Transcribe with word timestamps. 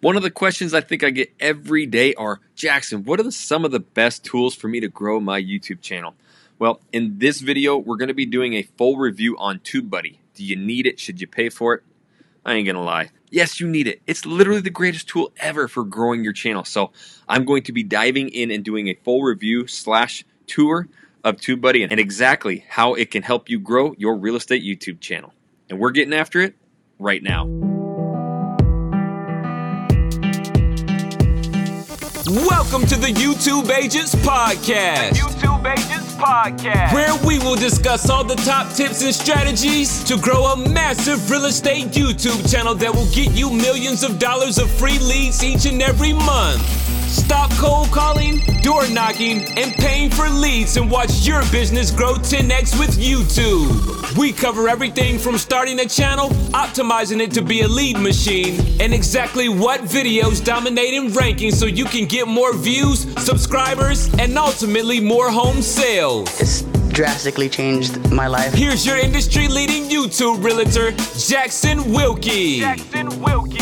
One 0.00 0.16
of 0.16 0.22
the 0.22 0.30
questions 0.30 0.72
I 0.72 0.80
think 0.80 1.04
I 1.04 1.10
get 1.10 1.34
every 1.38 1.84
day 1.84 2.14
are 2.14 2.40
Jackson, 2.54 3.04
what 3.04 3.20
are 3.20 3.22
the, 3.22 3.32
some 3.32 3.66
of 3.66 3.70
the 3.70 3.80
best 3.80 4.24
tools 4.24 4.54
for 4.54 4.66
me 4.66 4.80
to 4.80 4.88
grow 4.88 5.20
my 5.20 5.42
YouTube 5.42 5.82
channel? 5.82 6.14
Well, 6.58 6.80
in 6.90 7.18
this 7.18 7.42
video, 7.42 7.76
we're 7.76 7.98
going 7.98 8.08
to 8.08 8.14
be 8.14 8.24
doing 8.24 8.54
a 8.54 8.62
full 8.62 8.96
review 8.96 9.36
on 9.36 9.58
TubeBuddy. 9.58 10.16
Do 10.34 10.42
you 10.42 10.56
need 10.56 10.86
it? 10.86 10.98
Should 10.98 11.20
you 11.20 11.26
pay 11.26 11.50
for 11.50 11.74
it? 11.74 11.82
I 12.46 12.54
ain't 12.54 12.64
going 12.64 12.76
to 12.76 12.82
lie. 12.82 13.10
Yes, 13.28 13.60
you 13.60 13.68
need 13.68 13.86
it. 13.86 14.00
It's 14.06 14.24
literally 14.24 14.62
the 14.62 14.70
greatest 14.70 15.06
tool 15.06 15.32
ever 15.36 15.68
for 15.68 15.84
growing 15.84 16.24
your 16.24 16.32
channel. 16.32 16.64
So 16.64 16.92
I'm 17.28 17.44
going 17.44 17.62
to 17.64 17.72
be 17.72 17.82
diving 17.82 18.30
in 18.30 18.50
and 18.50 18.64
doing 18.64 18.88
a 18.88 18.94
full 18.94 19.22
review 19.22 19.66
slash 19.66 20.24
tour 20.46 20.88
of 21.22 21.36
TubeBuddy 21.36 21.86
and 21.90 22.00
exactly 22.00 22.64
how 22.70 22.94
it 22.94 23.10
can 23.10 23.22
help 23.22 23.50
you 23.50 23.60
grow 23.60 23.94
your 23.98 24.16
real 24.16 24.36
estate 24.36 24.64
YouTube 24.64 25.00
channel. 25.00 25.34
And 25.68 25.78
we're 25.78 25.90
getting 25.90 26.14
after 26.14 26.40
it 26.40 26.54
right 26.98 27.22
now. 27.22 27.69
Welcome 32.30 32.86
to 32.86 32.96
the 32.96 33.08
YouTube 33.08 33.76
Agents 33.76 34.14
Podcast. 34.14 35.10
The 35.10 35.16
YouTube 35.16 35.68
Agents 35.68 36.14
Podcast. 36.14 36.94
Where 36.94 37.12
we 37.26 37.40
will 37.40 37.56
discuss 37.56 38.08
all 38.08 38.22
the 38.22 38.36
top 38.36 38.72
tips 38.72 39.02
and 39.02 39.12
strategies 39.12 40.04
to 40.04 40.16
grow 40.16 40.44
a 40.44 40.56
massive 40.56 41.28
real 41.28 41.46
estate 41.46 41.86
YouTube 41.86 42.48
channel 42.48 42.76
that 42.76 42.94
will 42.94 43.10
get 43.10 43.32
you 43.32 43.50
millions 43.50 44.04
of 44.04 44.20
dollars 44.20 44.58
of 44.58 44.70
free 44.70 45.00
leads 45.00 45.42
each 45.42 45.66
and 45.66 45.82
every 45.82 46.12
month. 46.12 46.62
Stop 47.10 47.50
cold 47.54 47.88
calling, 47.88 48.38
door 48.62 48.88
knocking, 48.88 49.38
and 49.58 49.72
paying 49.74 50.10
for 50.10 50.28
leads 50.28 50.76
and 50.76 50.88
watch 50.88 51.26
your 51.26 51.42
business 51.50 51.90
grow 51.90 52.14
10x 52.14 52.78
with 52.78 52.96
YouTube. 52.98 54.16
We 54.16 54.32
cover 54.32 54.68
everything 54.68 55.18
from 55.18 55.36
starting 55.36 55.80
a 55.80 55.86
channel, 55.86 56.28
optimizing 56.52 57.20
it 57.20 57.32
to 57.32 57.42
be 57.42 57.62
a 57.62 57.68
lead 57.68 57.98
machine, 57.98 58.60
and 58.80 58.94
exactly 58.94 59.48
what 59.48 59.80
videos 59.80 60.42
dominate 60.42 60.94
in 60.94 61.08
rankings 61.08 61.54
so 61.54 61.66
you 61.66 61.84
can 61.84 62.06
get 62.06 62.28
more 62.28 62.56
views, 62.56 63.00
subscribers, 63.20 64.08
and 64.20 64.38
ultimately 64.38 65.00
more 65.00 65.32
home 65.32 65.62
sales. 65.62 66.28
It's 66.40 66.62
drastically 66.92 67.48
changed 67.48 68.08
my 68.12 68.28
life. 68.28 68.54
Here's 68.54 68.86
your 68.86 68.98
industry 68.98 69.48
leading 69.48 69.84
YouTube 69.84 70.44
realtor, 70.44 70.92
Jackson 71.18 71.92
Wilkie. 71.92 72.60
Jackson 72.60 73.20
Wilkie. 73.20 73.59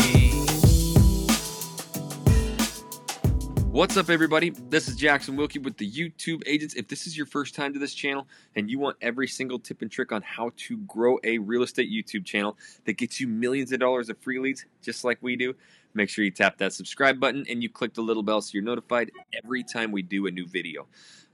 What's 3.79 3.95
up, 3.95 4.09
everybody? 4.09 4.49
This 4.49 4.89
is 4.89 4.97
Jackson 4.97 5.37
Wilkie 5.37 5.59
with 5.59 5.77
the 5.77 5.89
YouTube 5.89 6.43
Agents. 6.45 6.73
If 6.73 6.89
this 6.89 7.07
is 7.07 7.15
your 7.15 7.25
first 7.25 7.55
time 7.55 7.71
to 7.71 7.79
this 7.79 7.93
channel 7.93 8.27
and 8.57 8.69
you 8.69 8.77
want 8.77 8.97
every 9.01 9.25
single 9.25 9.57
tip 9.57 9.81
and 9.81 9.89
trick 9.89 10.11
on 10.11 10.21
how 10.21 10.51
to 10.67 10.79
grow 10.79 11.17
a 11.23 11.37
real 11.37 11.63
estate 11.63 11.89
YouTube 11.89 12.25
channel 12.25 12.57
that 12.83 12.97
gets 12.97 13.21
you 13.21 13.27
millions 13.29 13.71
of 13.71 13.79
dollars 13.79 14.09
of 14.09 14.17
free 14.17 14.37
leads, 14.37 14.65
just 14.81 15.05
like 15.05 15.17
we 15.21 15.37
do, 15.37 15.55
make 15.93 16.09
sure 16.09 16.25
you 16.25 16.31
tap 16.31 16.57
that 16.57 16.73
subscribe 16.73 17.21
button 17.21 17.45
and 17.49 17.63
you 17.63 17.69
click 17.69 17.93
the 17.93 18.01
little 18.01 18.21
bell 18.21 18.41
so 18.41 18.49
you're 18.51 18.63
notified 18.63 19.11
every 19.41 19.63
time 19.63 19.93
we 19.93 20.01
do 20.01 20.27
a 20.27 20.31
new 20.31 20.45
video. 20.45 20.85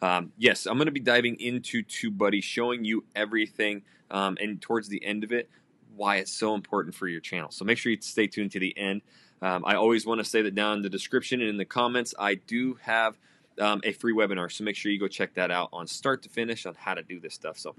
Um, 0.03 0.31
yes, 0.37 0.67
I'm 0.67 0.77
going 0.77 0.85
to 0.85 0.91
be 0.91 0.99
diving 0.99 1.39
into 1.39 1.81
TubeBuddy, 1.81 2.43
showing 2.43 2.85
you 2.85 3.05
everything, 3.15 3.81
um, 4.11 4.37
and 4.39 4.61
towards 4.61 4.87
the 4.87 5.03
end 5.03 5.23
of 5.23 5.31
it, 5.31 5.49
why 5.95 6.17
it's 6.17 6.31
so 6.31 6.53
important 6.53 6.93
for 6.93 7.07
your 7.07 7.21
channel. 7.21 7.49
So 7.49 7.65
make 7.65 7.79
sure 7.79 7.91
you 7.91 7.97
stay 8.01 8.27
tuned 8.27 8.51
to 8.51 8.59
the 8.59 8.77
end. 8.77 9.01
Um, 9.41 9.63
I 9.65 9.75
always 9.75 10.05
want 10.05 10.19
to 10.19 10.25
say 10.25 10.41
that 10.43 10.55
down 10.55 10.77
in 10.77 10.81
the 10.81 10.89
description 10.89 11.41
and 11.41 11.49
in 11.49 11.57
the 11.57 11.65
comments, 11.65 12.13
I 12.17 12.35
do 12.35 12.79
have 12.81 13.17
um, 13.59 13.81
a 13.83 13.91
free 13.91 14.13
webinar. 14.13 14.51
So 14.51 14.63
make 14.63 14.75
sure 14.75 14.91
you 14.91 14.99
go 14.99 15.07
check 15.07 15.33
that 15.35 15.51
out 15.51 15.69
on 15.73 15.87
start 15.87 16.23
to 16.23 16.29
finish 16.29 16.65
on 16.65 16.75
how 16.75 16.93
to 16.93 17.03
do 17.03 17.19
this 17.19 17.33
stuff. 17.33 17.57
So 17.59 17.75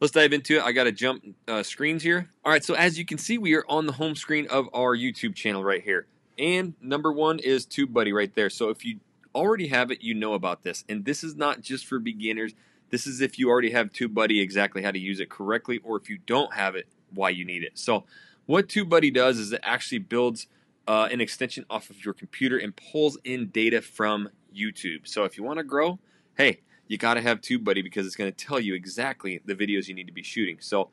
let's 0.00 0.12
dive 0.12 0.32
into 0.32 0.56
it. 0.56 0.62
I 0.62 0.72
got 0.72 0.84
to 0.84 0.92
jump 0.92 1.24
uh, 1.46 1.62
screens 1.62 2.02
here. 2.02 2.28
All 2.44 2.52
right, 2.52 2.64
so 2.64 2.74
as 2.74 2.98
you 2.98 3.04
can 3.04 3.18
see, 3.18 3.38
we 3.38 3.54
are 3.54 3.64
on 3.68 3.86
the 3.86 3.92
home 3.92 4.16
screen 4.16 4.46
of 4.48 4.68
our 4.74 4.96
YouTube 4.96 5.34
channel 5.34 5.62
right 5.62 5.82
here. 5.82 6.06
And 6.38 6.74
number 6.80 7.12
one 7.12 7.38
is 7.38 7.64
TubeBuddy 7.64 8.12
right 8.12 8.34
there. 8.34 8.50
So 8.50 8.70
if 8.70 8.84
you 8.84 8.98
already 9.34 9.68
have 9.68 9.90
it, 9.90 10.02
you 10.02 10.14
know 10.14 10.34
about 10.34 10.62
this. 10.62 10.84
And 10.88 11.04
this 11.04 11.22
is 11.22 11.36
not 11.36 11.60
just 11.60 11.86
for 11.86 11.98
beginners. 11.98 12.54
This 12.90 13.06
is 13.06 13.20
if 13.20 13.38
you 13.38 13.48
already 13.50 13.70
have 13.70 13.92
TubeBuddy, 13.92 14.40
exactly 14.40 14.82
how 14.82 14.90
to 14.90 14.98
use 14.98 15.20
it 15.20 15.28
correctly, 15.28 15.80
or 15.84 15.96
if 15.96 16.08
you 16.08 16.18
don't 16.26 16.54
have 16.54 16.74
it, 16.74 16.86
why 17.12 17.30
you 17.30 17.44
need 17.44 17.62
it. 17.62 17.78
So 17.78 18.04
what 18.46 18.68
TubeBuddy 18.68 19.14
does 19.14 19.38
is 19.38 19.52
it 19.52 19.60
actually 19.62 19.98
builds– 19.98 20.48
uh, 20.86 21.08
an 21.10 21.20
extension 21.20 21.64
off 21.70 21.90
of 21.90 22.04
your 22.04 22.14
computer 22.14 22.58
and 22.58 22.74
pulls 22.76 23.18
in 23.24 23.48
data 23.48 23.80
from 23.80 24.28
YouTube. 24.54 25.06
So 25.06 25.24
if 25.24 25.36
you 25.36 25.44
want 25.44 25.58
to 25.58 25.64
grow, 25.64 25.98
hey, 26.36 26.60
you 26.86 26.98
got 26.98 27.14
to 27.14 27.20
have 27.20 27.40
TubeBuddy 27.40 27.82
because 27.82 28.06
it's 28.06 28.16
going 28.16 28.32
to 28.32 28.44
tell 28.44 28.60
you 28.60 28.74
exactly 28.74 29.40
the 29.44 29.54
videos 29.54 29.88
you 29.88 29.94
need 29.94 30.06
to 30.06 30.12
be 30.12 30.22
shooting. 30.22 30.58
So 30.60 30.90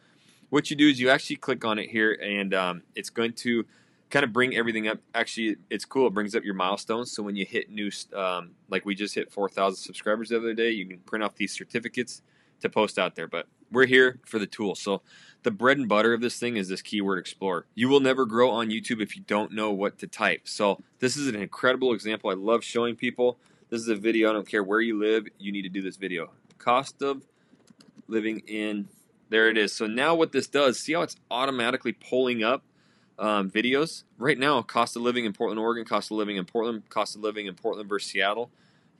what 0.49 0.69
you 0.69 0.75
do 0.75 0.87
is 0.87 0.99
you 0.99 1.09
actually 1.09 1.37
click 1.37 1.65
on 1.65 1.79
it 1.79 1.89
here 1.89 2.13
and 2.13 2.53
um, 2.53 2.83
it's 2.95 3.09
going 3.09 3.33
to 3.33 3.65
kind 4.09 4.23
of 4.23 4.33
bring 4.33 4.55
everything 4.55 4.87
up. 4.87 4.99
Actually, 5.15 5.57
it's 5.69 5.85
cool. 5.85 6.07
It 6.07 6.13
brings 6.13 6.35
up 6.35 6.43
your 6.43 6.53
milestones. 6.53 7.11
So 7.11 7.23
when 7.23 7.35
you 7.35 7.45
hit 7.45 7.69
new, 7.69 7.89
um, 8.15 8.51
like 8.69 8.85
we 8.85 8.95
just 8.95 9.15
hit 9.15 9.31
4,000 9.31 9.77
subscribers 9.77 10.29
the 10.29 10.37
other 10.37 10.53
day, 10.53 10.71
you 10.71 10.85
can 10.85 10.99
print 10.99 11.23
off 11.23 11.35
these 11.35 11.53
certificates 11.53 12.21
to 12.61 12.69
post 12.69 12.99
out 12.99 13.15
there. 13.15 13.27
But 13.27 13.47
we're 13.71 13.85
here 13.85 14.19
for 14.25 14.39
the 14.39 14.47
tool. 14.47 14.75
So 14.75 15.01
the 15.43 15.51
bread 15.51 15.77
and 15.77 15.87
butter 15.87 16.13
of 16.13 16.21
this 16.21 16.37
thing 16.37 16.57
is 16.57 16.69
this 16.69 16.81
keyword 16.81 17.19
explorer. 17.19 17.65
You 17.73 17.89
will 17.89 17.99
never 17.99 18.25
grow 18.25 18.51
on 18.51 18.69
YouTube 18.69 19.01
if 19.01 19.15
you 19.15 19.23
don't 19.23 19.51
know 19.51 19.71
what 19.71 19.97
to 19.99 20.07
type. 20.07 20.47
So 20.47 20.79
this 20.99 21.17
is 21.17 21.27
an 21.27 21.35
incredible 21.35 21.93
example. 21.93 22.29
I 22.29 22.33
love 22.33 22.63
showing 22.63 22.95
people. 22.95 23.37
This 23.69 23.81
is 23.81 23.87
a 23.87 23.95
video. 23.95 24.29
I 24.29 24.33
don't 24.33 24.47
care 24.47 24.63
where 24.63 24.81
you 24.81 24.99
live. 24.99 25.27
You 25.39 25.51
need 25.51 25.63
to 25.63 25.69
do 25.69 25.81
this 25.81 25.97
video. 25.97 26.31
Cost 26.57 27.01
of 27.01 27.23
living 28.07 28.41
in. 28.47 28.89
There 29.29 29.49
it 29.49 29.57
is. 29.57 29.73
So 29.73 29.87
now 29.87 30.13
what 30.13 30.33
this 30.33 30.47
does, 30.47 30.79
see 30.79 30.93
how 30.93 31.01
it's 31.01 31.15
automatically 31.31 31.93
pulling 31.93 32.43
up 32.43 32.63
um, 33.21 33.51
videos? 33.51 34.03
Right 34.17 34.37
now, 34.37 34.61
cost 34.63 34.95
of 34.95 35.03
living 35.03 35.25
in 35.25 35.31
Portland, 35.31 35.59
Oregon, 35.59 35.85
cost 35.85 36.11
of 36.11 36.17
living 36.17 36.37
in 36.37 36.45
Portland, 36.45 36.89
cost 36.89 37.15
of 37.15 37.21
living 37.21 37.45
in 37.45 37.53
Portland 37.53 37.87
versus 37.87 38.11
Seattle. 38.11 38.49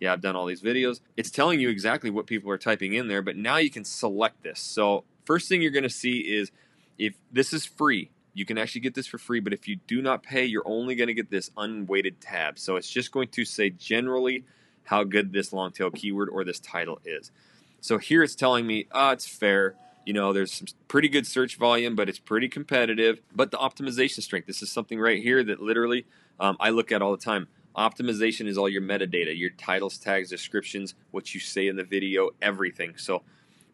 Yeah, 0.01 0.13
I've 0.13 0.21
done 0.21 0.35
all 0.35 0.47
these 0.47 0.63
videos. 0.63 0.99
It's 1.15 1.29
telling 1.29 1.59
you 1.59 1.69
exactly 1.69 2.09
what 2.09 2.25
people 2.25 2.49
are 2.51 2.57
typing 2.57 2.93
in 2.93 3.07
there, 3.07 3.21
but 3.21 3.37
now 3.37 3.57
you 3.57 3.69
can 3.69 3.85
select 3.85 4.41
this. 4.41 4.59
So 4.59 5.03
first 5.25 5.47
thing 5.47 5.61
you're 5.61 5.71
going 5.71 5.83
to 5.83 5.89
see 5.89 6.19
is 6.19 6.51
if 6.97 7.13
this 7.31 7.53
is 7.53 7.65
free, 7.65 8.09
you 8.33 8.43
can 8.43 8.57
actually 8.57 8.81
get 8.81 8.95
this 8.95 9.05
for 9.05 9.19
free, 9.19 9.39
but 9.39 9.53
if 9.53 9.67
you 9.67 9.77
do 9.85 10.01
not 10.01 10.23
pay, 10.23 10.43
you're 10.43 10.67
only 10.67 10.95
going 10.95 11.07
to 11.07 11.13
get 11.13 11.29
this 11.29 11.51
unweighted 11.55 12.19
tab. 12.19 12.57
So 12.57 12.77
it's 12.77 12.89
just 12.89 13.11
going 13.11 13.27
to 13.27 13.45
say 13.45 13.69
generally 13.69 14.43
how 14.85 15.03
good 15.03 15.33
this 15.33 15.53
long 15.53 15.71
tail 15.71 15.91
keyword 15.91 16.29
or 16.29 16.43
this 16.43 16.59
title 16.59 16.99
is. 17.05 17.31
So 17.79 17.99
here 17.99 18.23
it's 18.23 18.35
telling 18.35 18.65
me, 18.65 18.87
ah, 18.91 19.09
oh, 19.09 19.11
it's 19.11 19.27
fair. 19.27 19.75
You 20.03 20.13
know, 20.13 20.33
there's 20.33 20.51
some 20.51 20.67
pretty 20.87 21.09
good 21.09 21.27
search 21.27 21.57
volume, 21.57 21.95
but 21.95 22.09
it's 22.09 22.17
pretty 22.17 22.49
competitive. 22.49 23.21
But 23.35 23.51
the 23.51 23.57
optimization 23.57 24.23
strength, 24.23 24.47
this 24.47 24.63
is 24.63 24.71
something 24.71 24.99
right 24.99 25.21
here 25.21 25.43
that 25.43 25.61
literally 25.61 26.07
um, 26.39 26.57
I 26.59 26.71
look 26.71 26.91
at 26.91 27.03
all 27.03 27.11
the 27.11 27.23
time. 27.23 27.47
Optimization 27.75 28.47
is 28.47 28.57
all 28.57 28.67
your 28.67 28.81
metadata, 28.81 29.37
your 29.37 29.51
titles, 29.51 29.97
tags, 29.97 30.29
descriptions, 30.29 30.93
what 31.11 31.33
you 31.33 31.39
say 31.39 31.67
in 31.67 31.75
the 31.75 31.83
video, 31.83 32.31
everything. 32.41 32.97
So 32.97 33.23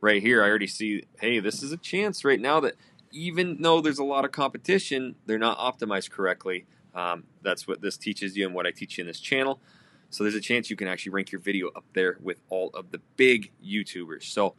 right 0.02 0.22
here, 0.22 0.44
I 0.44 0.50
already 0.50 0.68
see, 0.68 1.04
hey, 1.20 1.40
this 1.40 1.64
is 1.64 1.72
a 1.72 1.78
chance 1.78 2.24
right 2.24 2.40
now 2.40 2.60
that 2.60 2.76
even 3.12 3.62
though 3.62 3.82
there's 3.82 4.00
a 4.00 4.04
lot 4.04 4.26
of 4.26 4.32
competition, 4.32 5.16
they're 5.26 5.40
not 5.40 5.58
optimized 5.58 6.12
correctly. 6.12 6.66
Um, 6.94 7.24
that's 7.42 7.68
what 7.68 7.82
this 7.82 7.98
teaches 7.98 8.38
you 8.38 8.46
and 8.46 8.54
what 8.54 8.68
I 8.68 8.72
teach 8.72 8.98
you 8.98 9.04
in 9.04 9.08
this 9.08 9.20
channel. 9.20 9.60
So 10.10 10.24
there's 10.24 10.36
a 10.36 10.42
chance 10.42 10.70
you 10.70 10.76
can 10.76 10.88
actually 10.88 11.12
rank 11.12 11.32
your 11.32 11.42
video 11.42 11.70
up 11.70 11.86
there 11.94 12.18
with 12.22 12.40
all 12.50 12.70
of 12.74 12.92
the 12.92 13.02
big 13.18 13.52
YouTubers. 13.66 14.24
So 14.24 14.56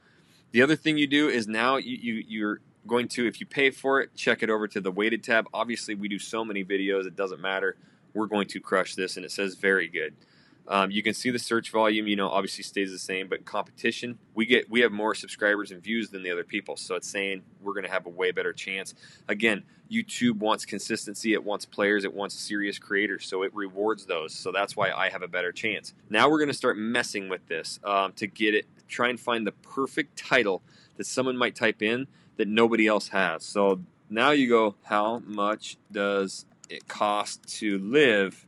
the 0.51 0.63
other 0.63 0.77
thing 0.77 0.99
you 0.99 1.07
do 1.07 1.29
is 1.29 1.47
now 1.47 1.77
you, 1.77 1.97
you 1.97 2.25
you're 2.27 2.61
going 2.87 3.09
to, 3.09 3.27
if 3.27 3.41
you 3.41 3.47
pay 3.47 3.71
for 3.71 4.01
it, 4.01 4.15
check 4.15 4.43
it 4.43 4.51
over 4.51 4.67
to 4.69 4.81
the 4.81 4.91
weighted 4.91 5.23
tab. 5.23 5.47
Obviously, 5.53 5.95
we 5.95 6.09
do 6.09 6.19
so 6.19 6.45
many 6.45 6.65
videos, 6.65 7.07
it 7.07 7.17
doesn't 7.17 7.41
matter. 7.41 7.77
We're 8.15 8.27
going 8.27 8.49
to 8.49 8.61
crush 8.61 8.95
this, 8.95 9.17
and 9.17 9.25
it 9.25 9.31
says 9.31 9.55
very 9.55 9.89
good. 9.89 10.15
Um, 10.69 10.91
you 10.91 11.03
can 11.03 11.15
see 11.15 11.31
the 11.31 11.39
search 11.39 11.71
volume, 11.71 12.07
you 12.07 12.17
know, 12.17 12.29
obviously 12.29 12.63
stays 12.63 12.91
the 12.91 12.99
same, 12.99 13.27
but 13.27 13.47
competition, 13.47 14.19
we 14.35 14.45
get 14.45 14.71
we 14.71 14.81
have 14.81 14.93
more 14.93 15.15
subscribers 15.15 15.71
and 15.71 15.83
views 15.83 16.11
than 16.11 16.23
the 16.23 16.31
other 16.31 16.45
people. 16.45 16.77
So 16.77 16.95
it's 16.95 17.09
saying 17.09 17.43
we're 17.63 17.73
going 17.73 17.87
to 17.87 17.91
have 17.91 18.05
a 18.05 18.11
way 18.11 18.33
better 18.33 18.53
chance. 18.53 18.95
Again, 19.29 19.63
YouTube 19.91 20.37
wants 20.37 20.67
consistency, 20.67 21.33
it 21.33 21.43
wants 21.43 21.65
players, 21.65 22.05
it 22.05 22.13
wants 22.13 22.35
serious 22.35 22.79
creators, 22.79 23.27
so 23.27 23.43
it 23.45 23.55
rewards 23.55 24.05
those. 24.05 24.35
So 24.35 24.53
that's 24.53 24.77
why 24.77 24.91
I 24.91 25.09
have 25.09 25.23
a 25.23 25.29
better 25.29 25.53
chance. 25.53 25.95
Now 26.11 26.29
we're 26.29 26.39
going 26.39 26.49
to 26.49 26.55
start 26.55 26.77
messing 26.77 27.31
with 27.31 27.47
this 27.49 27.81
um, 27.83 28.13
to 28.15 28.27
get 28.27 28.55
it, 28.55 28.67
try 28.89 29.09
and 29.09 29.19
find 29.19 29.47
the 29.47 29.53
perfect 29.53 30.19
title 30.19 30.63
that 30.99 31.07
someone 31.07 31.39
might 31.39 31.55
type 31.55 31.81
in 31.81 32.07
that 32.37 32.47
nobody 32.47 32.87
else 32.87 33.09
has. 33.09 33.43
So 33.43 33.81
now 34.11 34.33
you 34.33 34.51
go, 34.51 34.75
how 34.85 35.21
much 35.25 35.79
does 35.91 36.45
it 36.69 36.89
costs 36.89 37.59
to 37.59 37.79
live 37.79 38.47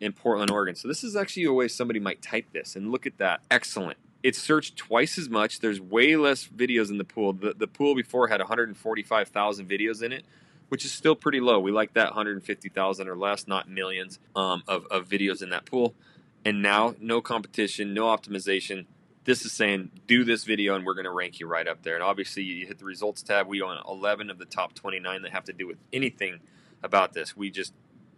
in 0.00 0.12
Portland, 0.12 0.50
Oregon. 0.50 0.74
So 0.74 0.88
this 0.88 1.04
is 1.04 1.16
actually 1.16 1.44
a 1.44 1.52
way 1.52 1.68
somebody 1.68 2.00
might 2.00 2.20
type 2.22 2.52
this. 2.52 2.76
And 2.76 2.90
look 2.90 3.06
at 3.06 3.18
that. 3.18 3.40
Excellent. 3.50 3.98
It's 4.22 4.38
searched 4.38 4.76
twice 4.76 5.18
as 5.18 5.28
much. 5.28 5.60
There's 5.60 5.80
way 5.80 6.16
less 6.16 6.46
videos 6.46 6.90
in 6.90 6.98
the 6.98 7.04
pool. 7.04 7.32
The, 7.32 7.54
the 7.54 7.66
pool 7.66 7.94
before 7.94 8.28
had 8.28 8.40
145,000 8.40 9.68
videos 9.68 10.02
in 10.02 10.12
it, 10.12 10.24
which 10.68 10.84
is 10.84 10.92
still 10.92 11.14
pretty 11.14 11.40
low. 11.40 11.60
We 11.60 11.72
like 11.72 11.94
that 11.94 12.06
150,000 12.06 13.08
or 13.08 13.16
less, 13.16 13.46
not 13.46 13.68
millions 13.68 14.18
um, 14.34 14.62
of, 14.66 14.86
of 14.90 15.08
videos 15.08 15.42
in 15.42 15.50
that 15.50 15.66
pool. 15.66 15.94
And 16.44 16.62
now, 16.62 16.94
no 17.00 17.20
competition, 17.20 17.94
no 17.94 18.04
optimization. 18.04 18.86
This 19.24 19.44
is 19.46 19.52
saying 19.52 19.90
do 20.06 20.24
this 20.24 20.44
video 20.44 20.74
and 20.74 20.84
we're 20.84 20.94
going 20.94 21.04
to 21.04 21.10
rank 21.10 21.40
you 21.40 21.46
right 21.46 21.66
up 21.66 21.82
there. 21.82 21.94
And 21.94 22.02
obviously, 22.02 22.42
you 22.42 22.66
hit 22.66 22.78
the 22.78 22.84
results 22.84 23.22
tab. 23.22 23.46
We 23.46 23.62
own 23.62 23.78
11 23.88 24.30
of 24.30 24.38
the 24.38 24.44
top 24.44 24.74
29 24.74 25.22
that 25.22 25.32
have 25.32 25.44
to 25.44 25.52
do 25.54 25.66
with 25.66 25.78
anything 25.92 26.40
about 26.84 27.14
this. 27.14 27.36
We 27.36 27.50
just 27.50 27.72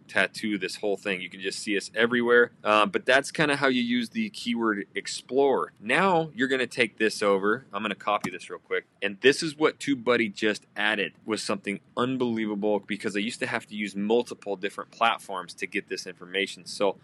tattoo 0.07 0.57
this 0.57 0.77
whole 0.77 0.97
thing. 0.97 1.21
You 1.21 1.29
can 1.29 1.41
just 1.41 1.59
see 1.59 1.77
us 1.77 1.91
everywhere. 1.93 2.51
Uh, 2.63 2.85
but 2.85 3.05
that's 3.05 3.31
kind 3.31 3.51
of 3.51 3.59
how 3.59 3.67
you 3.67 3.81
use 3.81 4.09
the 4.09 4.29
keyword 4.29 4.85
explorer. 4.95 5.73
Now 5.79 6.31
you're 6.33 6.47
going 6.47 6.59
to 6.59 6.67
take 6.67 6.97
this 6.97 7.21
over. 7.21 7.65
I'm 7.73 7.81
going 7.81 7.89
to 7.89 7.95
copy 7.95 8.31
this 8.31 8.49
real 8.49 8.59
quick. 8.59 8.85
And 9.01 9.19
this 9.21 9.43
is 9.43 9.57
what 9.57 9.79
TubeBuddy 9.79 10.33
just 10.33 10.65
added 10.75 11.13
was 11.25 11.43
something 11.43 11.79
unbelievable 11.95 12.79
because 12.79 13.15
I 13.15 13.19
used 13.19 13.39
to 13.39 13.47
have 13.47 13.67
to 13.67 13.75
use 13.75 13.95
multiple 13.95 14.55
different 14.55 14.91
platforms 14.91 15.53
to 15.55 15.67
get 15.67 15.89
this 15.89 16.07
information. 16.07 16.65
So 16.65 16.97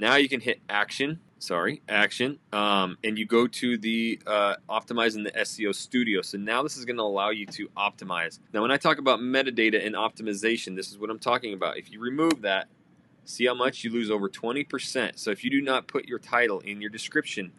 now 0.00 0.16
you 0.16 0.28
can 0.28 0.40
hit 0.40 0.60
action 0.68 1.20
sorry, 1.40 1.80
action, 1.88 2.38
um, 2.52 2.98
and 3.02 3.18
you 3.18 3.26
go 3.26 3.46
to 3.46 3.78
the 3.78 4.20
uh, 4.26 4.56
optimizing 4.68 5.24
the 5.24 5.32
SEO 5.32 5.74
studio. 5.74 6.22
So 6.22 6.38
now 6.38 6.62
this 6.62 6.76
is 6.76 6.84
going 6.84 6.98
to 6.98 7.02
allow 7.02 7.30
you 7.30 7.46
to 7.46 7.68
optimize. 7.76 8.38
Now, 8.52 8.62
when 8.62 8.70
I 8.70 8.76
talk 8.76 8.98
about 8.98 9.20
metadata 9.20 9.84
and 9.84 9.94
optimization, 9.94 10.76
this 10.76 10.90
is 10.90 10.98
what 10.98 11.10
I'm 11.10 11.18
talking 11.18 11.54
about. 11.54 11.78
If 11.78 11.90
you 11.90 12.00
remove 12.00 12.42
that, 12.42 12.68
see 13.24 13.46
how 13.46 13.54
much 13.54 13.84
you 13.84 13.90
lose 13.90 14.10
over 14.10 14.28
20%. 14.28 15.18
So 15.18 15.30
if 15.30 15.42
you 15.42 15.50
do 15.50 15.62
not 15.62 15.88
put 15.88 16.06
your 16.06 16.18
title 16.18 16.60
in 16.60 16.80
your 16.80 16.90
description, 16.90 17.52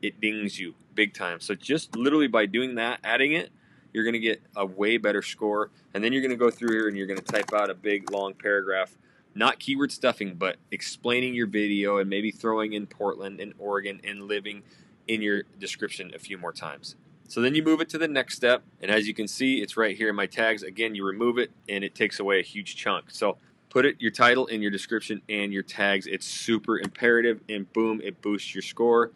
it 0.00 0.20
dings 0.20 0.58
you 0.58 0.74
big 0.94 1.12
time. 1.12 1.40
So 1.40 1.54
just 1.54 1.96
literally 1.96 2.28
by 2.28 2.46
doing 2.46 2.76
that, 2.76 3.00
adding 3.02 3.32
it, 3.32 3.50
you're 3.92 4.04
going 4.04 4.14
to 4.14 4.20
get 4.20 4.42
a 4.56 4.66
way 4.66 4.96
better 4.96 5.22
score. 5.22 5.70
And 5.92 6.02
then 6.02 6.12
you're 6.12 6.22
going 6.22 6.30
to 6.30 6.36
go 6.36 6.50
through 6.50 6.72
here 6.72 6.88
and 6.88 6.96
you're 6.96 7.06
going 7.06 7.20
to 7.20 7.24
type 7.24 7.52
out 7.52 7.70
a 7.70 7.74
big 7.74 8.10
long 8.10 8.34
paragraph 8.34 8.96
not 9.34 9.58
keyword 9.58 9.92
stuffing, 9.92 10.34
but 10.34 10.56
explaining 10.70 11.34
your 11.34 11.46
video 11.46 11.98
and 11.98 12.08
maybe 12.08 12.30
throwing 12.30 12.72
in 12.72 12.86
Portland 12.86 13.40
and 13.40 13.52
Oregon 13.58 14.00
and 14.04 14.28
living 14.28 14.62
in 15.08 15.22
your 15.22 15.42
description 15.58 16.12
a 16.14 16.18
few 16.18 16.38
more 16.38 16.52
times. 16.52 16.96
So 17.26 17.40
then 17.40 17.54
you 17.54 17.62
move 17.62 17.80
it 17.80 17.88
to 17.90 17.98
the 17.98 18.06
next 18.06 18.36
step, 18.36 18.62
and 18.80 18.90
as 18.90 19.08
you 19.08 19.14
can 19.14 19.26
see, 19.26 19.62
it's 19.62 19.76
right 19.76 19.96
here 19.96 20.10
in 20.10 20.14
my 20.14 20.26
tags. 20.26 20.62
Again, 20.62 20.94
you 20.94 21.04
remove 21.04 21.38
it, 21.38 21.50
and 21.68 21.82
it 21.82 21.94
takes 21.94 22.20
away 22.20 22.38
a 22.38 22.42
huge 22.42 22.76
chunk. 22.76 23.10
So 23.10 23.38
put 23.70 23.84
it 23.86 23.96
your 24.00 24.10
title 24.10 24.46
in 24.46 24.62
your 24.62 24.70
description 24.70 25.22
and 25.28 25.52
your 25.52 25.62
tags. 25.62 26.06
It's 26.06 26.26
super 26.26 26.78
imperative, 26.78 27.40
and 27.48 27.70
boom, 27.72 28.00
it 28.04 28.20
boosts 28.22 28.54
your 28.54 28.62
score. 28.62 29.10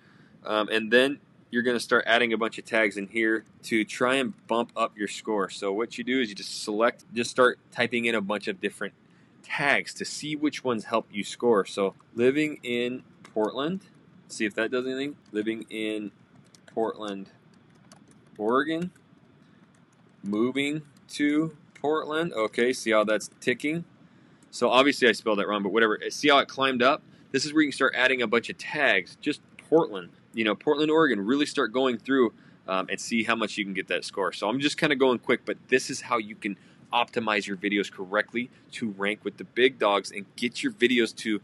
Um, 0.45 0.69
and 0.69 0.91
then 0.91 1.21
you're 1.51 1.63
going 1.63 1.77
to 1.77 1.83
start 1.83 2.05
adding 2.07 2.33
a 2.33 2.39
bunch 2.39 2.59
of 2.59 2.65
tags 2.65 2.97
in 2.97 3.09
here 3.09 3.45
to 3.65 3.85
try 3.85 4.17
and 4.17 4.35
bump 4.47 4.73
up 4.77 4.97
your 4.97 5.09
score. 5.09 5.49
So 5.51 5.73
what 5.73 5.99
you 5.99 6.05
do 6.05 6.21
is 6.21 6.29
you 6.29 6.35
just 6.35 6.63
select, 6.63 7.05
just 7.15 7.31
start 7.31 7.59
typing 7.73 8.07
in 8.07 8.15
a 8.15 8.21
bunch 8.21 8.49
of 8.49 8.61
different 8.61 8.95
tags 9.43 9.95
to 9.95 10.05
see 10.05 10.37
which 10.37 10.65
ones 10.65 10.85
help 10.85 11.07
you 11.11 11.25
score. 11.25 11.65
So 11.65 11.95
living 12.15 12.59
in 12.63 13.03
Portland, 13.23 13.83
see 14.29 14.45
if 14.45 14.55
that 14.55 14.71
does 14.71 14.87
anything. 14.87 15.17
Living 15.33 15.65
in 15.71 16.13
Portland, 16.67 17.31
Oregon, 18.37 18.91
moving 20.23 20.83
to 21.09 21.57
Portland. 21.75 22.33
Okay, 22.33 22.73
see 22.73 22.93
how 22.93 23.05
that's 23.05 23.31
ticking. 23.41 23.85
So 24.51 24.71
obviously 24.71 25.09
I 25.09 25.13
spelled 25.13 25.39
that 25.39 25.49
wrong, 25.49 25.63
but 25.63 25.73
whatever. 25.73 25.99
See 26.11 26.29
how 26.29 26.39
it 26.39 26.49
climbed 26.49 26.83
up? 26.83 27.03
This 27.33 27.45
is 27.45 27.53
where 27.53 27.63
you 27.63 27.69
can 27.69 27.77
start 27.77 27.95
adding 27.97 28.23
a 28.23 28.27
bunch 28.27 28.49
of 28.49 28.57
tags. 28.59 29.17
Just 29.21 29.41
Portland, 29.69 30.11
you 30.33 30.45
know, 30.45 30.55
Portland, 30.55 30.91
Oregon. 30.91 31.21
Really 31.21 31.47
start 31.47 31.73
going 31.73 31.99
through 31.99 32.33
um, 32.67 32.87
and 32.91 33.01
see 33.01 33.25
how 33.25 33.35
much 33.35 33.59
you 33.59 33.65
can 33.65 33.75
get 33.75 33.89
that 33.89 34.05
score. 34.05 34.33
So 34.33 34.49
I'm 34.49 34.61
just 34.61 34.79
kind 34.79 34.93
of 34.93 34.99
going 34.99 35.19
quick, 35.19 35.45
but 35.45 35.57
this 35.69 35.91
is 35.91 36.03
how 36.03 36.19
you 36.19 36.35
can 36.35 36.57
optimize 36.93 37.47
your 37.47 37.57
videos 37.57 37.91
correctly 37.91 38.51
to 38.73 38.91
rank 38.91 39.25
with 39.25 39.37
the 39.37 39.45
big 39.45 39.79
dogs 39.79 40.11
and 40.11 40.27
get 40.37 40.63
your 40.63 40.73
videos 40.73 41.15
to 41.17 41.41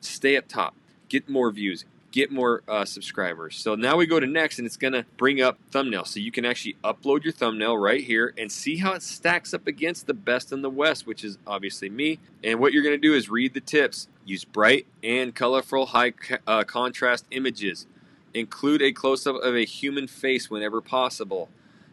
stay 0.00 0.36
up 0.36 0.48
top, 0.48 0.74
get 1.08 1.28
more 1.28 1.50
views, 1.50 1.84
get 2.10 2.30
more 2.32 2.62
uh, 2.68 2.84
subscribers. 2.84 3.56
So 3.56 3.74
now 3.74 3.96
we 3.96 4.06
go 4.06 4.18
to 4.18 4.26
next 4.26 4.58
and 4.58 4.66
it's 4.66 4.76
going 4.76 4.94
to 4.94 5.04
bring 5.16 5.40
up 5.40 5.58
thumbnail. 5.70 6.04
So 6.04 6.20
you 6.20 6.32
can 6.32 6.44
actually 6.44 6.76
upload 6.82 7.24
your 7.24 7.32
thumbnail 7.32 7.76
right 7.76 8.02
here 8.02 8.32
and 8.38 8.50
see 8.50 8.78
how 8.78 8.92
it 8.94 9.02
stacks 9.02 9.52
up 9.52 9.66
against 9.66 10.06
the 10.06 10.14
best 10.14 10.52
in 10.52 10.62
the 10.62 10.70
West, 10.70 11.06
which 11.06 11.22
is 11.22 11.38
obviously 11.46 11.88
me. 11.88 12.18
And 12.42 12.60
what 12.60 12.72
you're 12.72 12.82
going 12.82 13.00
to 13.00 13.08
do 13.08 13.14
is 13.14 13.28
read 13.28 13.54
the 13.54 13.60
tips. 13.60 14.08
Use 14.24 14.44
bright 14.44 14.86
and 15.02 15.34
colorful 15.34 15.86
high 15.86 16.12
uh, 16.46 16.64
contrast 16.64 17.26
images. 17.30 17.86
Include 18.34 18.82
a 18.82 18.92
close 18.92 19.26
up 19.26 19.36
of 19.36 19.54
a 19.54 19.64
human 19.64 20.06
face 20.06 20.50
whenever 20.50 20.80
possible. 20.80 21.48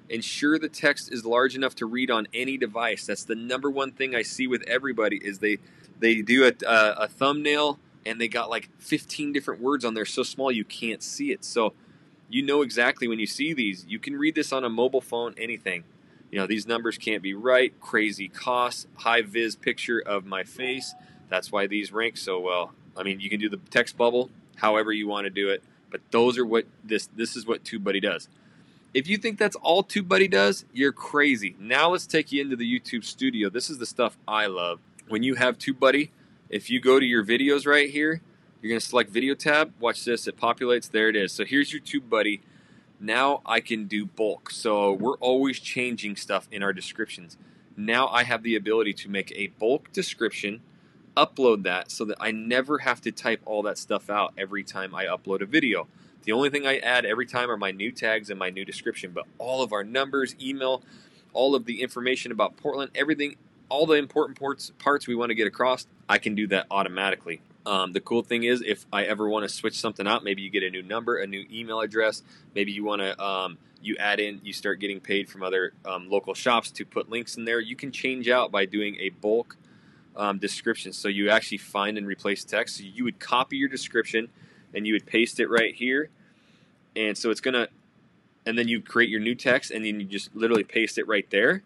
Ensure 0.10 0.60
the 0.60 0.70
text 0.70 1.12
is 1.12 1.26
large 1.26 1.56
enough 1.56 1.76
to 1.76 1.86
read 1.86 2.12
on 2.12 2.28
any 2.34 2.58
device. 2.58 3.06
That's 3.06 3.24
the 3.24 3.36
number 3.36 3.70
one 3.70 3.92
thing 3.92 4.16
I 4.16 4.22
see 4.22 4.48
with 4.48 4.64
everybody 4.68 5.18
is 5.18 5.40
they 5.40 5.58
they 6.00 6.22
do 6.22 6.46
a, 6.46 6.52
a, 6.68 6.92
a 7.04 7.08
thumbnail 7.08 7.80
and 8.06 8.20
they 8.22 8.28
got 8.28 8.50
like 8.50 8.70
15 8.80 9.34
different 9.34 9.62
words 9.62 9.84
on 9.84 9.94
there 9.94 10.06
so 10.06 10.24
small 10.24 10.52
you 10.52 10.66
can't 10.66 11.02
see 11.02 11.32
it. 11.32 11.44
So 11.44 11.74
you 12.30 12.44
know 12.44 12.62
exactly 12.62 13.08
when 13.08 13.20
you 13.20 13.28
see 13.28 13.54
these. 13.54 13.86
You 13.88 14.00
can 14.00 14.16
read 14.16 14.36
this 14.36 14.52
on 14.52 14.64
a 14.64 14.70
mobile 14.70 15.02
phone, 15.02 15.34
anything. 15.38 15.84
You 16.32 16.40
know, 16.40 16.48
these 16.48 16.68
numbers 16.68 16.98
can't 16.98 17.24
be 17.24 17.34
right. 17.34 17.80
Crazy 17.80 18.28
costs, 18.28 18.88
high 18.98 19.22
vis 19.22 19.56
picture 19.56 20.00
of 20.00 20.26
my 20.26 20.44
face. 20.44 20.94
That's 21.30 21.52
why 21.52 21.68
these 21.68 21.92
rank 21.92 22.18
so 22.18 22.40
well. 22.40 22.74
I 22.98 23.04
mean, 23.04 23.20
you 23.20 23.30
can 23.30 23.40
do 23.40 23.50
the 23.50 23.58
text 23.70 23.98
bubble 23.98 24.30
however 24.58 24.92
you 24.92 25.08
want 25.08 25.26
to 25.26 25.30
do 25.30 25.50
it, 25.50 25.64
but 25.92 26.02
those 26.12 26.38
are 26.38 26.46
what 26.46 26.66
this 26.84 27.08
this 27.16 27.36
is 27.36 27.46
what 27.46 27.64
TubeBuddy 27.64 28.02
does. 28.02 28.30
If 28.96 29.10
you 29.10 29.18
think 29.18 29.38
that's 29.38 29.58
all 29.58 29.84
TubeBuddy 29.84 30.32
does, 30.32 30.64
you're 30.72 30.94
crazy. 30.94 31.58
Now 31.60 31.90
let's 31.90 32.08
take 32.08 32.32
you 32.32 32.42
into 32.42 32.56
the 32.56 32.80
YouTube 32.80 33.04
studio. 33.04 33.50
This 33.50 33.70
is 33.70 33.78
the 33.78 33.86
stuff 33.86 34.18
I 34.26 34.46
love. 34.46 34.80
When 35.10 35.22
you 35.22 35.36
have 35.36 35.58
TubeBuddy, 35.58 36.12
if 36.48 36.70
you 36.70 36.80
go 36.80 36.98
to 36.98 37.06
your 37.06 37.22
videos 37.22 37.68
right 37.68 37.90
here, 37.90 38.22
you're 38.62 38.70
going 38.70 38.80
to 38.80 38.86
select 38.86 39.10
video 39.10 39.36
tab. 39.36 39.74
Watch 39.82 40.06
this, 40.06 40.30
it 40.30 40.38
populates. 40.38 40.90
There 40.90 41.10
it 41.10 41.18
is. 41.18 41.34
So 41.34 41.44
here's 41.44 41.74
your 41.74 41.82
TubeBuddy. 41.82 42.40
Now 42.98 43.42
I 43.46 43.60
can 43.60 43.88
do 43.88 44.06
bulk. 44.06 44.50
So 44.50 44.94
we're 44.94 45.18
always 45.18 45.60
changing 45.60 46.16
stuff 46.16 46.48
in 46.50 46.64
our 46.64 46.72
descriptions. 46.72 47.38
Now 47.76 48.08
I 48.08 48.24
have 48.24 48.44
the 48.44 48.56
ability 48.56 48.94
to 48.94 49.10
make 49.10 49.34
a 49.36 49.48
bulk 49.48 49.92
description, 49.92 50.62
upload 51.18 51.64
that 51.64 51.92
so 51.92 52.06
that 52.06 52.16
I 52.22 52.32
never 52.32 52.78
have 52.78 53.02
to 53.02 53.12
type 53.12 53.42
all 53.44 53.62
that 53.64 53.78
stuff 53.78 54.10
out 54.10 54.34
every 54.38 54.64
time 54.64 54.96
I 54.96 55.04
upload 55.04 55.42
a 55.42 55.46
video. 55.46 55.90
The 56.26 56.32
only 56.32 56.50
thing 56.50 56.66
I 56.66 56.78
add 56.80 57.06
every 57.06 57.28
time 57.28 57.52
are 57.52 57.58
my 57.58 57.72
new 57.72 57.92
tags 57.92 58.30
and 58.30 58.40
my 58.40 58.50
new 58.50 58.66
description, 58.66 59.12
but 59.12 59.26
all 59.38 59.62
of 59.62 59.72
our 59.74 59.84
numbers, 59.84 60.36
email, 60.42 60.84
all 61.34 61.56
of 61.56 61.66
the 61.66 61.82
information 61.82 62.32
about 62.32 62.58
Portland, 62.58 62.92
everything, 62.96 63.36
all 63.70 63.86
the 63.86 63.94
important 63.94 64.40
parts, 64.40 64.72
parts 64.80 65.08
we 65.08 65.16
want 65.16 65.30
to 65.30 65.36
get 65.36 65.48
across, 65.48 65.86
I 66.10 66.18
can 66.18 66.34
do 66.34 66.48
that 66.48 66.66
automatically. 66.72 67.42
Um, 67.66 67.94
the 67.94 68.02
cool 68.02 68.24
thing 68.24 68.44
is, 68.44 68.64
if 68.66 68.86
I 68.92 69.04
ever 69.06 69.30
want 69.30 69.44
to 69.44 69.50
switch 69.50 69.80
something 69.80 70.08
out, 70.08 70.24
maybe 70.24 70.42
you 70.42 70.50
get 70.50 70.64
a 70.64 70.70
new 70.70 70.84
number, 70.84 71.18
a 71.18 71.28
new 71.28 71.46
email 71.52 71.82
address, 71.82 72.24
maybe 72.54 72.72
you 72.72 72.84
want 72.84 73.02
to 73.02 73.24
um, 73.24 73.58
you 73.82 73.96
add 74.00 74.20
in, 74.20 74.42
you 74.44 74.54
start 74.54 74.80
getting 74.80 75.00
paid 75.00 75.30
from 75.30 75.44
other 75.44 75.74
um, 75.86 76.10
local 76.10 76.34
shops 76.34 76.72
to 76.72 76.86
put 76.86 77.10
links 77.10 77.38
in 77.38 77.46
there. 77.46 77.60
You 77.60 77.76
can 77.76 77.92
change 77.92 78.28
out 78.28 78.52
by 78.52 78.66
doing 78.66 78.98
a 79.00 79.10
bulk 79.10 79.58
um, 80.16 80.40
description. 80.40 80.92
So 80.92 81.08
you 81.08 81.30
actually 81.30 81.60
find 81.60 81.98
and 81.98 82.08
replace 82.08 82.44
text. 82.44 82.78
So 82.78 82.84
you 82.84 83.04
would 83.04 83.20
copy 83.20 83.58
your 83.58 83.70
description 83.70 84.30
and 84.76 84.86
you 84.86 84.94
would 84.94 85.06
paste 85.06 85.40
it 85.40 85.48
right 85.50 85.74
here. 85.74 86.10
And 86.96 87.18
so 87.18 87.32
it's 87.32 87.42
going 87.42 87.54
to, 87.54 87.70
and 88.46 88.58
then 88.58 88.68
you 88.68 88.82
create 88.82 89.10
your 89.10 89.20
new 89.20 89.36
text 89.36 89.72
and 89.72 89.84
then 89.84 90.00
you 90.00 90.06
just 90.06 90.36
literally 90.36 90.64
paste 90.64 90.98
it 90.98 91.08
right 91.08 91.28
there. 91.30 91.64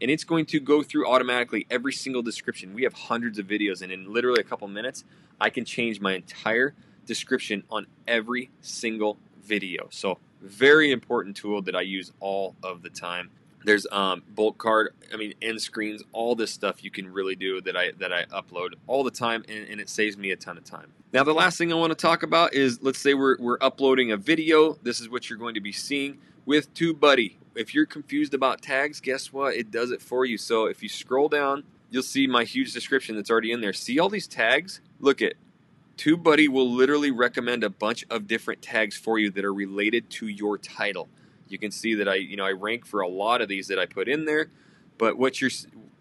And 0.00 0.10
it's 0.10 0.24
going 0.24 0.46
to 0.46 0.60
go 0.60 0.82
through 0.82 1.06
automatically 1.06 1.66
every 1.70 1.92
single 1.92 2.22
description. 2.22 2.74
We 2.74 2.84
have 2.84 2.94
hundreds 2.94 3.38
of 3.38 3.46
videos, 3.46 3.82
and 3.82 3.92
in 3.92 4.10
literally 4.10 4.40
a 4.40 4.44
couple 4.44 4.66
minutes, 4.66 5.04
I 5.38 5.50
can 5.50 5.66
change 5.66 6.00
my 6.00 6.14
entire 6.14 6.74
description 7.04 7.64
on 7.70 7.86
every 8.08 8.50
single 8.62 9.18
video. 9.42 9.88
So, 9.90 10.18
very 10.40 10.90
important 10.90 11.36
tool 11.36 11.60
that 11.62 11.76
I 11.76 11.82
use 11.82 12.12
all 12.18 12.56
of 12.62 12.80
the 12.80 12.88
time. 12.88 13.30
There's 13.64 13.86
um, 13.92 14.22
bulk 14.34 14.58
card, 14.58 14.94
I 15.12 15.16
mean, 15.16 15.34
end 15.42 15.60
screens, 15.60 16.02
all 16.12 16.34
this 16.34 16.50
stuff 16.50 16.82
you 16.82 16.90
can 16.90 17.12
really 17.12 17.36
do 17.36 17.60
that 17.60 17.76
I 17.76 17.92
that 17.98 18.12
I 18.12 18.24
upload 18.26 18.74
all 18.86 19.04
the 19.04 19.10
time, 19.10 19.44
and, 19.48 19.68
and 19.68 19.80
it 19.80 19.88
saves 19.88 20.16
me 20.16 20.30
a 20.30 20.36
ton 20.36 20.56
of 20.56 20.64
time. 20.64 20.92
Now, 21.12 21.24
the 21.24 21.34
last 21.34 21.58
thing 21.58 21.72
I 21.72 21.76
want 21.76 21.90
to 21.90 21.96
talk 21.96 22.22
about 22.22 22.54
is 22.54 22.80
let's 22.82 22.98
say 22.98 23.14
we're, 23.14 23.36
we're 23.38 23.58
uploading 23.60 24.12
a 24.12 24.16
video. 24.16 24.74
This 24.82 25.00
is 25.00 25.08
what 25.08 25.28
you're 25.28 25.38
going 25.38 25.54
to 25.54 25.60
be 25.60 25.72
seeing 25.72 26.18
with 26.46 26.72
TubeBuddy. 26.74 27.34
If 27.56 27.74
you're 27.74 27.86
confused 27.86 28.32
about 28.32 28.62
tags, 28.62 29.00
guess 29.00 29.32
what? 29.32 29.54
It 29.56 29.70
does 29.70 29.90
it 29.90 30.00
for 30.00 30.24
you. 30.24 30.38
So 30.38 30.66
if 30.66 30.82
you 30.82 30.88
scroll 30.88 31.28
down, 31.28 31.64
you'll 31.90 32.04
see 32.04 32.26
my 32.26 32.44
huge 32.44 32.72
description 32.72 33.16
that's 33.16 33.30
already 33.30 33.50
in 33.50 33.60
there. 33.60 33.72
See 33.72 33.98
all 33.98 34.08
these 34.08 34.28
tags? 34.28 34.80
Look 35.00 35.20
at 35.20 35.34
TubeBuddy 35.96 36.48
will 36.48 36.70
literally 36.70 37.10
recommend 37.10 37.62
a 37.62 37.70
bunch 37.70 38.06
of 38.08 38.26
different 38.26 38.62
tags 38.62 38.96
for 38.96 39.18
you 39.18 39.30
that 39.32 39.44
are 39.44 39.52
related 39.52 40.08
to 40.10 40.28
your 40.28 40.56
title. 40.56 41.08
You 41.50 41.58
can 41.58 41.70
see 41.70 41.94
that 41.94 42.08
I, 42.08 42.16
you 42.16 42.36
know, 42.36 42.44
I 42.44 42.52
rank 42.52 42.86
for 42.86 43.00
a 43.00 43.08
lot 43.08 43.40
of 43.40 43.48
these 43.48 43.68
that 43.68 43.78
I 43.78 43.86
put 43.86 44.08
in 44.08 44.24
there, 44.24 44.50
but 44.98 45.18
what 45.18 45.40
you're 45.40 45.50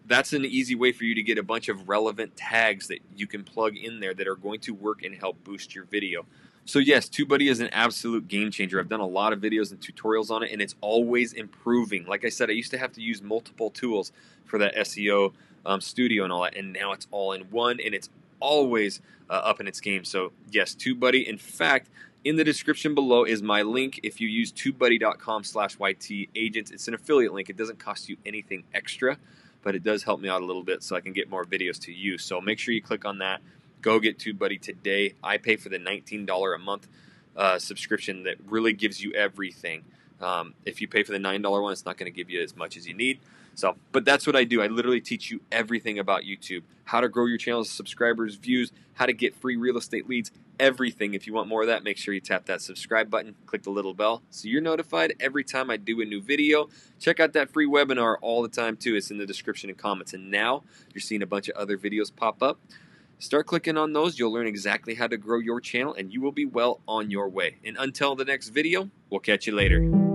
that's 0.05 0.33
an 0.33 0.43
easy 0.43 0.73
way 0.73 0.91
for 0.91 1.03
you 1.03 1.13
to 1.13 1.21
get 1.21 1.37
a 1.37 1.43
bunch 1.43 1.69
of 1.69 1.87
relevant 1.87 2.35
tags 2.35 2.87
that 2.87 2.99
you 3.15 3.27
can 3.27 3.43
plug 3.43 3.77
in 3.77 3.99
there 3.99 4.13
that 4.15 4.27
are 4.27 4.35
going 4.35 4.59
to 4.59 4.73
work 4.73 5.03
and 5.03 5.13
help 5.13 5.43
boost 5.43 5.75
your 5.75 5.85
video. 5.85 6.25
So 6.65 6.79
yes, 6.79 7.07
TubeBuddy 7.07 7.49
is 7.49 7.59
an 7.59 7.69
absolute 7.71 8.27
game 8.27 8.51
changer. 8.51 8.79
I've 8.79 8.89
done 8.89 8.99
a 8.99 9.07
lot 9.07 9.33
of 9.33 9.39
videos 9.39 9.71
and 9.71 9.79
tutorials 9.79 10.31
on 10.31 10.43
it, 10.43 10.51
and 10.51 10.61
it's 10.61 10.75
always 10.81 11.33
improving. 11.33 12.05
Like 12.05 12.25
I 12.25 12.29
said, 12.29 12.49
I 12.49 12.53
used 12.53 12.71
to 12.71 12.77
have 12.77 12.91
to 12.93 13.01
use 13.01 13.21
multiple 13.21 13.69
tools 13.69 14.11
for 14.45 14.57
that 14.59 14.75
SEO 14.75 15.33
um, 15.65 15.79
studio 15.79 16.23
and 16.23 16.33
all 16.33 16.43
that, 16.43 16.55
and 16.55 16.73
now 16.73 16.91
it's 16.91 17.07
all 17.11 17.33
in 17.33 17.41
one, 17.43 17.79
and 17.79 17.93
it's 17.93 18.09
always 18.39 19.01
uh, 19.29 19.33
up 19.33 19.59
in 19.59 19.67
its 19.67 19.79
game. 19.79 20.03
So 20.03 20.31
yes, 20.51 20.75
TubeBuddy. 20.75 21.27
In 21.27 21.37
fact, 21.37 21.89
in 22.23 22.35
the 22.35 22.43
description 22.43 22.95
below 22.95 23.23
is 23.23 23.41
my 23.41 23.61
link. 23.61 23.99
If 24.03 24.19
you 24.19 24.27
use 24.27 24.51
TubeBuddy.com 24.51 25.43
slash 25.43 25.77
YT 25.79 26.29
agents, 26.35 26.71
it's 26.71 26.88
an 26.88 26.93
affiliate 26.93 27.33
link. 27.33 27.49
It 27.49 27.57
doesn't 27.57 27.79
cost 27.79 28.09
you 28.09 28.17
anything 28.25 28.63
extra. 28.73 29.17
but 29.61 29.75
it 29.75 29.83
does 29.83 30.03
help 30.03 30.21
me 30.21 30.29
out 30.29 30.41
a 30.41 30.45
little 30.45 30.63
bit 30.63 30.81
so 30.83 30.95
I 30.95 31.01
can 31.01 31.13
get 31.13 31.29
more 31.29 31.43
videos 31.43 31.79
to 31.81 31.91
you. 31.93 32.17
So 32.17 32.39
make 32.39 32.59
sure 32.59 32.73
you 32.73 32.81
click 32.81 33.05
on 33.05 33.19
that. 33.19 33.41
Go 33.81 33.99
get 33.99 34.17
TubeBuddy 34.17 34.61
today. 34.61 35.15
I 35.23 35.38
pay 35.38 35.55
for 35.55 35.69
the 35.69 35.79
$19 35.79 36.55
a 36.55 36.57
month 36.57 36.88
uh, 37.35 37.59
subscription 37.59 38.23
that 38.23 38.38
really 38.47 38.73
gives 38.73 39.03
you 39.03 39.13
everything. 39.13 39.83
Um, 40.21 40.53
if 40.65 40.81
you 40.81 40.88
pay 40.88 41.03
for 41.03 41.11
the 41.11 41.17
$9 41.19 41.61
one, 41.61 41.71
it's 41.71 41.85
not 41.85 41.97
going 41.97 42.11
to 42.11 42.15
give 42.15 42.29
you 42.29 42.41
as 42.41 42.55
much 42.55 42.75
as 42.77 42.88
you 42.88 42.93
need. 42.93 43.19
So, 43.55 43.75
but 43.91 44.05
that's 44.05 44.25
what 44.25 44.35
I 44.35 44.43
do. 44.43 44.61
I 44.61 44.67
literally 44.67 45.01
teach 45.01 45.29
you 45.29 45.41
everything 45.51 45.99
about 45.99 46.23
YouTube 46.23 46.63
how 46.85 47.01
to 47.01 47.07
grow 47.09 47.25
your 47.25 47.38
channel's 47.38 47.69
subscribers, 47.69 48.35
views, 48.35 48.71
how 48.95 49.05
to 49.05 49.13
get 49.13 49.35
free 49.35 49.55
real 49.55 49.77
estate 49.77 50.09
leads, 50.09 50.31
everything. 50.59 51.13
If 51.13 51.27
you 51.27 51.33
want 51.33 51.47
more 51.47 51.61
of 51.61 51.67
that, 51.67 51.83
make 51.83 51.97
sure 51.97 52.13
you 52.13 52.19
tap 52.19 52.45
that 52.45 52.61
subscribe 52.61 53.09
button, 53.09 53.35
click 53.45 53.63
the 53.63 53.69
little 53.69 53.93
bell 53.93 54.23
so 54.29 54.47
you're 54.47 54.61
notified 54.61 55.15
every 55.19 55.43
time 55.43 55.69
I 55.69 55.77
do 55.77 56.01
a 56.01 56.05
new 56.05 56.21
video. 56.21 56.69
Check 56.99 57.19
out 57.19 57.33
that 57.33 57.51
free 57.51 57.67
webinar 57.67 58.17
all 58.21 58.41
the 58.41 58.49
time, 58.49 58.77
too. 58.77 58.95
It's 58.95 59.11
in 59.11 59.17
the 59.17 59.25
description 59.25 59.69
and 59.69 59.77
comments. 59.77 60.13
And 60.13 60.29
now 60.29 60.63
you're 60.93 61.01
seeing 61.01 61.21
a 61.21 61.27
bunch 61.27 61.49
of 61.49 61.55
other 61.55 61.77
videos 61.77 62.13
pop 62.15 62.43
up. 62.43 62.59
Start 63.19 63.47
clicking 63.47 63.77
on 63.77 63.93
those. 63.93 64.17
You'll 64.17 64.31
learn 64.31 64.47
exactly 64.47 64.95
how 64.95 65.07
to 65.07 65.17
grow 65.17 65.39
your 65.39 65.59
channel 65.59 65.93
and 65.93 66.13
you 66.13 66.21
will 66.21 66.31
be 66.31 66.45
well 66.45 66.79
on 66.87 67.11
your 67.11 67.27
way. 67.27 67.57
And 67.65 67.75
until 67.77 68.15
the 68.15 68.25
next 68.25 68.49
video, 68.49 68.89
we'll 69.09 69.19
catch 69.19 69.45
you 69.45 69.53
later. 69.53 70.08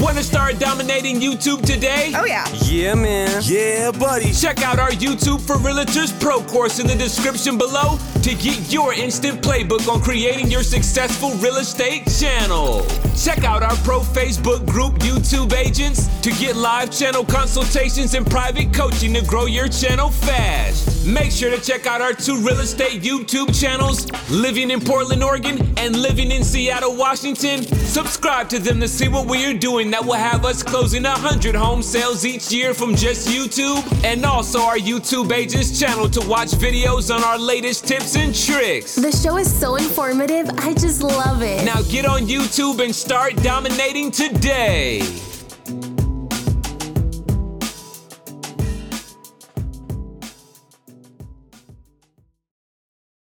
Want 0.00 0.16
to 0.16 0.22
start 0.22 0.60
dominating 0.60 1.20
YouTube 1.20 1.66
today? 1.66 2.12
Oh, 2.14 2.24
yeah. 2.24 2.46
Yeah, 2.62 2.94
man. 2.94 3.42
Yeah, 3.44 3.90
buddy. 3.90 4.32
Check 4.32 4.62
out 4.62 4.78
our 4.78 4.90
YouTube 4.90 5.40
for 5.40 5.56
Realtors 5.56 6.18
Pro 6.20 6.40
course 6.40 6.78
in 6.78 6.86
the 6.86 6.94
description 6.94 7.58
below 7.58 7.98
to 8.22 8.34
get 8.36 8.72
your 8.72 8.92
instant 8.92 9.42
playbook 9.42 9.92
on 9.92 10.00
creating 10.00 10.52
your 10.52 10.62
successful 10.62 11.30
real 11.38 11.56
estate 11.56 12.06
channel. 12.06 12.86
Check 13.20 13.42
out 13.42 13.64
our 13.64 13.74
pro 13.78 14.00
Facebook 14.00 14.64
group, 14.66 14.94
YouTube 15.00 15.52
Agents, 15.52 16.06
to 16.20 16.30
get 16.30 16.54
live 16.54 16.92
channel 16.92 17.24
consultations 17.24 18.14
and 18.14 18.24
private 18.24 18.72
coaching 18.72 19.12
to 19.14 19.24
grow 19.24 19.46
your 19.46 19.66
channel 19.66 20.10
fast. 20.10 20.87
Make 21.08 21.32
sure 21.32 21.50
to 21.50 21.58
check 21.58 21.86
out 21.86 22.02
our 22.02 22.12
two 22.12 22.36
real 22.36 22.60
estate 22.60 23.00
YouTube 23.00 23.58
channels, 23.58 24.06
Living 24.30 24.70
in 24.70 24.78
Portland, 24.78 25.24
Oregon, 25.24 25.58
and 25.78 25.96
Living 25.96 26.30
in 26.30 26.44
Seattle, 26.44 26.94
Washington. 26.94 27.62
Subscribe 27.62 28.50
to 28.50 28.58
them 28.58 28.78
to 28.80 28.86
see 28.86 29.08
what 29.08 29.26
we 29.26 29.46
are 29.46 29.54
doing 29.54 29.90
that 29.90 30.04
will 30.04 30.12
have 30.12 30.44
us 30.44 30.62
closing 30.62 31.04
100 31.04 31.54
home 31.54 31.82
sales 31.82 32.26
each 32.26 32.52
year 32.52 32.74
from 32.74 32.94
just 32.94 33.26
YouTube, 33.26 33.82
and 34.04 34.22
also 34.26 34.60
our 34.60 34.76
YouTube 34.76 35.32
Agents 35.32 35.80
channel 35.80 36.10
to 36.10 36.20
watch 36.28 36.50
videos 36.50 37.14
on 37.14 37.24
our 37.24 37.38
latest 37.38 37.88
tips 37.88 38.14
and 38.14 38.34
tricks. 38.34 38.94
The 38.94 39.10
show 39.10 39.38
is 39.38 39.50
so 39.50 39.76
informative, 39.76 40.50
I 40.58 40.74
just 40.74 41.02
love 41.02 41.42
it. 41.42 41.64
Now 41.64 41.80
get 41.82 42.04
on 42.04 42.26
YouTube 42.26 42.84
and 42.84 42.94
start 42.94 43.34
dominating 43.36 44.10
today. 44.10 45.00